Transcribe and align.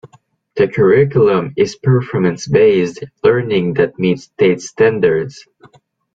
The 0.55 0.67
curriculum 0.67 1.53
is 1.55 1.75
performance-based 1.75 3.03
learning 3.23 3.75
that 3.75 3.99
meets 3.99 4.23
state 4.23 4.59
standards. 4.59 5.45